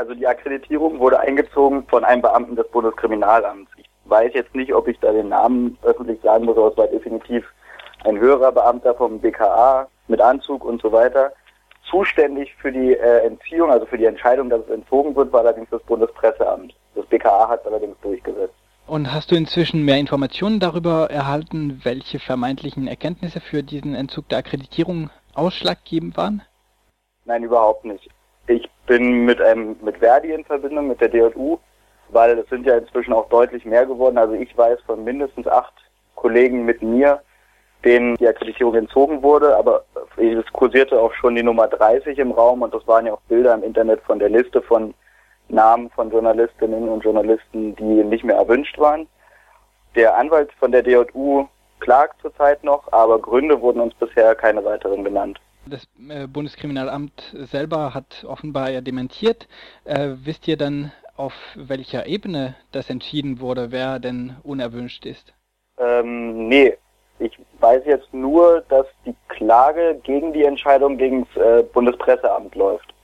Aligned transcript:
Also 0.00 0.14
die 0.14 0.26
Akkreditierung 0.26 0.98
wurde 0.98 1.20
eingezogen 1.20 1.86
von 1.86 2.06
einem 2.06 2.22
Beamten 2.22 2.56
des 2.56 2.66
Bundeskriminalamts. 2.68 3.70
Ich 3.76 3.84
weiß 4.06 4.32
jetzt 4.32 4.54
nicht, 4.54 4.72
ob 4.72 4.88
ich 4.88 4.98
da 5.00 5.12
den 5.12 5.28
Namen 5.28 5.76
öffentlich 5.82 6.18
sagen 6.22 6.46
muss, 6.46 6.56
aber 6.56 6.68
es 6.68 6.76
war 6.78 6.86
definitiv 6.86 7.44
ein 8.04 8.18
höherer 8.18 8.50
Beamter 8.50 8.94
vom 8.94 9.20
BKA 9.20 9.88
mit 10.08 10.22
Anzug 10.22 10.64
und 10.64 10.80
so 10.80 10.90
weiter. 10.90 11.34
Zuständig 11.90 12.54
für 12.62 12.72
die 12.72 12.94
äh, 12.94 13.26
Entziehung, 13.26 13.70
also 13.70 13.84
für 13.84 13.98
die 13.98 14.06
Entscheidung, 14.06 14.48
dass 14.48 14.62
es 14.62 14.70
entzogen 14.70 15.14
wird, 15.14 15.34
war 15.34 15.40
allerdings 15.40 15.68
das 15.68 15.82
Bundespresseamt. 15.82 16.74
Das 16.94 17.04
BKA 17.04 17.50
hat 17.50 17.60
es 17.60 17.66
allerdings 17.66 18.00
durchgesetzt. 18.00 18.54
Und 18.86 19.12
hast 19.12 19.30
du 19.30 19.34
inzwischen 19.34 19.84
mehr 19.84 19.98
Informationen 19.98 20.60
darüber 20.60 21.10
erhalten, 21.10 21.82
welche 21.84 22.20
vermeintlichen 22.20 22.86
Erkenntnisse 22.86 23.40
für 23.40 23.62
diesen 23.62 23.94
Entzug 23.94 24.30
der 24.30 24.38
Akkreditierung 24.38 25.10
ausschlaggebend 25.34 26.16
waren? 26.16 26.40
Nein, 27.26 27.42
überhaupt 27.42 27.84
nicht. 27.84 28.08
Ich 28.46 28.66
bin 28.90 29.24
mit 29.24 29.40
einem 29.40 29.76
mit 29.82 29.98
Verdi 29.98 30.32
in 30.32 30.44
Verbindung 30.44 30.88
mit 30.88 31.00
der 31.00 31.08
DJU, 31.08 31.58
weil 32.08 32.36
es 32.36 32.48
sind 32.48 32.66
ja 32.66 32.76
inzwischen 32.76 33.12
auch 33.12 33.28
deutlich 33.28 33.64
mehr 33.64 33.86
geworden. 33.86 34.18
Also 34.18 34.34
ich 34.34 34.58
weiß 34.58 34.80
von 34.84 35.04
mindestens 35.04 35.46
acht 35.46 35.74
Kollegen 36.16 36.64
mit 36.64 36.82
mir, 36.82 37.22
denen 37.84 38.16
die 38.16 38.26
Akkreditierung 38.26 38.74
entzogen 38.74 39.22
wurde, 39.22 39.56
aber 39.56 39.84
es 40.16 40.52
kursierte 40.52 41.00
auch 41.00 41.14
schon 41.14 41.36
die 41.36 41.44
Nummer 41.44 41.68
30 41.68 42.18
im 42.18 42.32
Raum 42.32 42.62
und 42.62 42.74
das 42.74 42.84
waren 42.88 43.06
ja 43.06 43.12
auch 43.12 43.20
Bilder 43.28 43.54
im 43.54 43.62
Internet 43.62 44.00
von 44.00 44.18
der 44.18 44.28
Liste 44.28 44.60
von 44.60 44.92
Namen 45.48 45.88
von 45.90 46.10
Journalistinnen 46.10 46.88
und 46.88 47.04
Journalisten, 47.04 47.76
die 47.76 47.84
nicht 47.84 48.24
mehr 48.24 48.38
erwünscht 48.38 48.76
waren. 48.76 49.06
Der 49.94 50.18
Anwalt 50.18 50.50
von 50.58 50.72
der 50.72 50.82
DJU 50.82 51.46
klagt 51.78 52.20
zurzeit 52.22 52.64
noch, 52.64 52.92
aber 52.92 53.20
Gründe 53.20 53.60
wurden 53.60 53.82
uns 53.82 53.94
bisher 53.94 54.34
keine 54.34 54.64
weiteren 54.64 55.04
genannt. 55.04 55.40
Das 55.66 55.86
äh, 56.08 56.26
Bundeskriminalamt 56.26 57.34
selber 57.34 57.94
hat 57.94 58.24
offenbar 58.26 58.70
ja 58.70 58.80
dementiert. 58.80 59.46
Äh, 59.84 60.10
wisst 60.24 60.48
ihr 60.48 60.56
dann, 60.56 60.92
auf 61.16 61.34
welcher 61.54 62.06
Ebene 62.06 62.54
das 62.72 62.88
entschieden 62.88 63.40
wurde, 63.40 63.70
wer 63.70 63.98
denn 63.98 64.36
unerwünscht 64.42 65.04
ist? 65.04 65.34
Ähm, 65.78 66.48
nee, 66.48 66.76
ich 67.18 67.38
weiß 67.58 67.82
jetzt 67.84 68.12
nur, 68.14 68.64
dass 68.70 68.86
die 69.04 69.14
Klage 69.28 70.00
gegen 70.02 70.32
die 70.32 70.44
Entscheidung 70.44 70.96
gegen 70.96 71.26
das 71.34 71.44
äh, 71.44 71.62
Bundespresseamt 71.62 72.54
läuft. 72.54 72.94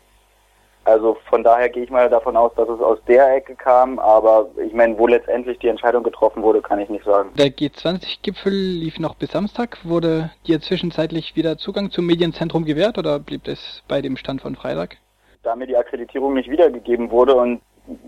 Also 0.87 1.17
von 1.29 1.43
daher 1.43 1.69
gehe 1.69 1.83
ich 1.83 1.91
mal 1.91 2.09
davon 2.09 2.37
aus, 2.37 2.55
dass 2.55 2.69
es 2.69 2.81
aus 2.81 3.01
der 3.09 3.35
Ecke 3.35 3.57
kam, 3.57 3.99
aber 3.99 4.47
ich 4.65 4.73
meine, 4.73 4.97
wo 4.97 5.09
letztendlich 5.09 5.59
die 5.59 5.67
Entscheidung 5.67 6.05
getroffen 6.05 6.45
wurde, 6.45 6.63
kann 6.63 6.79
ich 6.79 6.89
nicht 6.89 7.05
sagen. 7.05 7.31
Der 7.37 7.49
G20-Gipfel 7.49 8.53
lief 8.53 9.01
noch 9.01 9.17
bis 9.17 9.33
Samstag. 9.33 9.79
Wurde 9.83 10.31
dir 10.47 10.61
zwischenzeitlich 10.61 11.35
wieder 11.35 11.59
Zugang 11.59 11.91
zum 11.91 12.07
Medienzentrum 12.07 12.65
gewährt 12.65 12.99
oder 12.99 13.19
blieb 13.19 13.49
es 13.49 13.83
bei 13.89 14.01
dem 14.01 14.17
Stand 14.17 14.43
von 14.43 14.55
Freitag? 14.55 14.97
Da 15.43 15.57
mir 15.57 15.67
die 15.67 15.77
Akkreditierung 15.77 16.35
nicht 16.35 16.49
wiedergegeben 16.49 17.11
wurde 17.11 17.35
und 17.35 17.61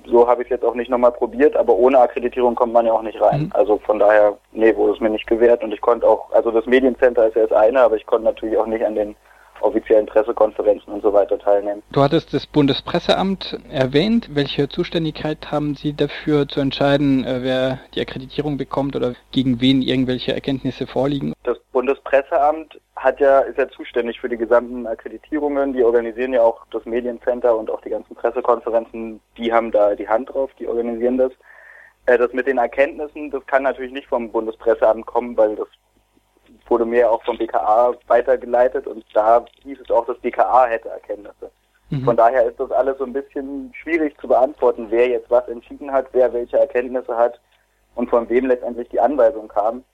so 0.06 0.29
habe 0.29 0.43
ich 0.43 0.47
es 0.47 0.51
jetzt 0.51 0.65
auch 0.65 0.75
nicht 0.75 0.91
nochmal 0.91 1.12
probiert, 1.12 1.56
aber 1.56 1.75
ohne 1.75 1.99
Akkreditierung 1.99 2.55
kommt 2.55 2.73
man 2.73 2.87
ja 2.87 2.93
auch 2.93 3.03
nicht 3.03 3.21
rein. 3.21 3.47
Mhm. 3.47 3.53
Also 3.55 3.79
von 3.79 3.99
daher, 3.99 4.39
nee, 4.53 4.75
wurde 4.77 4.93
es 4.93 5.01
mir 5.01 5.11
nicht 5.11 5.27
gewährt 5.27 5.65
und 5.65 5.73
ich 5.73 5.81
konnte 5.81 6.06
auch, 6.06 6.31
also 6.31 6.53
das 6.53 6.67
Mediencenter 6.67 7.27
ist 7.27 7.34
ja 7.34 7.43
das 7.45 7.59
eine, 7.59 7.81
aber 7.81 7.97
ich 7.97 8.06
konnte 8.06 8.25
natürlich 8.25 8.56
auch 8.56 8.67
nicht 8.67 8.84
an 8.84 8.95
den 8.95 9.17
offiziellen 9.62 10.06
Pressekonferenzen 10.06 10.92
und 10.92 11.03
so 11.03 11.12
weiter 11.12 11.39
teilnehmen. 11.39 11.83
Du 11.92 12.03
hattest 12.03 12.33
das 12.34 12.47
Bundespresseamt 12.47 13.59
erwähnt. 13.70 14.28
Welche 14.33 14.69
Zuständigkeit 14.69 15.50
haben 15.50 15.75
Sie 15.75 15.95
dafür 15.95 16.48
zu 16.48 16.61
entscheiden, 16.61 17.25
äh, 17.25 17.42
wer 17.42 17.81
die 17.95 18.00
Akkreditierung 18.00 18.56
bekommt 18.56 18.97
oder 18.97 19.15
gegen 19.31 19.61
wen 19.61 19.83
irgendwelche 19.83 20.33
Erkenntnisse 20.33 20.87
vorliegen? 20.87 21.34
Das 21.45 21.59
Bundespresseamt 21.73 22.81
hat 22.97 23.20
ja, 23.20 23.41
ist 23.41 23.59
ja 23.59 23.69
zuständig 23.69 24.20
für 24.20 24.28
die 24.28 24.37
gesamten 24.37 24.87
Akkreditierungen. 24.87 25.72
Die 25.72 25.84
organisieren 25.84 26.33
ja 26.33 26.43
auch 26.43 26.67
das 26.70 26.84
Mediencenter 26.84 27.56
und 27.56 27.70
auch 27.70 27.81
die 27.81 27.91
ganzen 27.91 28.15
Pressekonferenzen. 28.17 29.20
Die 29.37 29.53
haben 29.53 29.70
da 29.70 29.95
die 29.95 30.09
Hand 30.09 30.31
drauf, 30.31 30.50
die 30.59 30.67
organisieren 30.67 31.19
das. 31.19 31.33
Äh, 32.06 32.19
das 32.19 32.33
mit 32.33 32.47
den 32.47 32.59
Erkenntnissen, 32.59 33.31
das 33.31 33.47
kann 33.47 33.62
natürlich 33.62 33.93
nicht 33.93 34.09
vom 34.09 34.33
Bundespresseamt 34.33 35.06
kommen, 35.06 35.37
weil 35.37 35.56
das 35.56 35.69
wurde 36.69 36.84
mir 36.84 37.11
auch 37.11 37.23
vom 37.25 37.39
BKA 37.39 37.95
weitergeleitet 38.06 38.87
und 38.87 39.05
da 39.15 39.45
hieß 39.62 39.79
es 39.81 39.91
auch, 39.91 40.06
das 40.06 40.19
BKA 40.19 40.67
hätte 40.67 40.89
Erkenntnisse. 40.89 41.51
Mhm. 41.91 42.05
Von 42.05 42.17
daher 42.17 42.45
ist 42.45 42.61
das 42.61 42.71
alles 42.71 42.99
so 42.99 43.05
ein 43.05 43.12
bisschen 43.12 43.73
schwierig 43.75 44.19
zu 44.21 44.29
beantworten, 44.29 44.87
wer 44.91 45.09
jetzt 45.09 45.31
was 45.31 45.49
entschieden 45.49 45.93
hat, 45.93 46.07
wer 46.12 46.33
welche 46.33 46.59
Erkenntnisse 46.59 47.17
hat 47.17 47.41
und 47.95 48.11
von 48.11 48.28
wem 48.28 48.47
letztendlich 48.47 48.89
die 48.91 49.01
Anweisung 49.01 49.49
kam. 49.49 49.84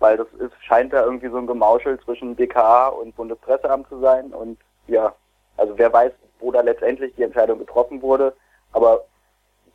Weil 0.00 0.16
das 0.16 0.26
ist, 0.38 0.52
scheint 0.60 0.92
da 0.92 1.04
irgendwie 1.04 1.28
so 1.28 1.38
ein 1.38 1.46
Gemauschel 1.46 1.98
zwischen 2.00 2.34
BKA 2.34 2.88
und 2.88 3.14
Bundespresseamt 3.14 3.88
zu 3.88 4.00
sein. 4.00 4.32
Und 4.32 4.58
ja, 4.88 5.14
also 5.56 5.78
wer 5.78 5.92
weiß, 5.92 6.12
wo 6.40 6.50
da 6.50 6.60
letztendlich 6.60 7.14
die 7.14 7.22
Entscheidung 7.22 7.60
getroffen 7.60 8.02
wurde. 8.02 8.34
Aber 8.72 9.04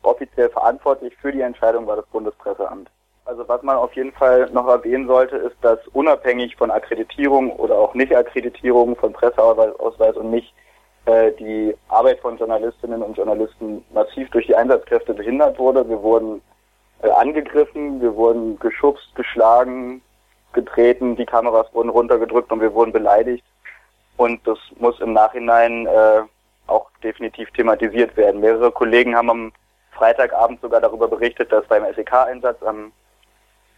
offiziell 0.02 0.50
verantwortlich 0.50 1.16
für 1.16 1.32
die 1.32 1.40
Entscheidung 1.40 1.86
war 1.86 1.96
das 1.96 2.06
Bundespresseamt. 2.06 2.90
Also 3.30 3.46
was 3.46 3.62
man 3.62 3.76
auf 3.76 3.94
jeden 3.94 4.10
Fall 4.10 4.50
noch 4.50 4.66
erwähnen 4.66 5.06
sollte, 5.06 5.36
ist, 5.36 5.54
dass 5.62 5.78
unabhängig 5.92 6.56
von 6.56 6.72
Akkreditierung 6.72 7.52
oder 7.52 7.76
auch 7.76 7.94
Nicht-Akkreditierung 7.94 8.96
von 8.96 9.12
Presseausweis 9.12 10.16
und 10.16 10.32
nicht 10.32 10.52
äh, 11.04 11.30
die 11.38 11.76
Arbeit 11.86 12.18
von 12.18 12.38
Journalistinnen 12.38 13.04
und 13.04 13.16
Journalisten 13.16 13.84
massiv 13.94 14.28
durch 14.30 14.48
die 14.48 14.56
Einsatzkräfte 14.56 15.14
behindert 15.14 15.60
wurde. 15.60 15.88
Wir 15.88 16.02
wurden 16.02 16.42
äh, 17.02 17.10
angegriffen, 17.10 18.02
wir 18.02 18.16
wurden 18.16 18.58
geschubst, 18.58 19.14
geschlagen, 19.14 20.02
getreten, 20.52 21.14
die 21.14 21.24
Kameras 21.24 21.72
wurden 21.72 21.90
runtergedrückt 21.90 22.50
und 22.50 22.60
wir 22.60 22.74
wurden 22.74 22.90
beleidigt. 22.90 23.44
Und 24.16 24.44
das 24.44 24.58
muss 24.80 24.98
im 24.98 25.12
Nachhinein 25.12 25.86
äh, 25.86 26.22
auch 26.66 26.90
definitiv 27.04 27.48
thematisiert 27.52 28.16
werden. 28.16 28.40
Mehrere 28.40 28.72
Kollegen 28.72 29.14
haben 29.14 29.30
am 29.30 29.52
Freitagabend 29.92 30.60
sogar 30.60 30.80
darüber 30.80 31.06
berichtet, 31.06 31.52
dass 31.52 31.64
beim 31.68 31.84
SEK-Einsatz 31.94 32.60
am 32.64 32.90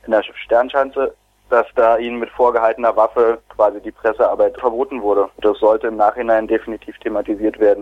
in 0.04 0.12
der 0.12 0.22
Sternschanze, 0.22 1.14
dass 1.50 1.66
da 1.74 1.98
ihnen 1.98 2.18
mit 2.18 2.30
vorgehaltener 2.30 2.96
Waffe 2.96 3.38
quasi 3.54 3.80
die 3.80 3.90
Pressearbeit 3.90 4.58
verboten 4.58 5.02
wurde. 5.02 5.28
Das 5.38 5.58
sollte 5.58 5.88
im 5.88 5.96
Nachhinein 5.96 6.48
definitiv 6.48 6.98
thematisiert 6.98 7.58
werden. 7.60 7.80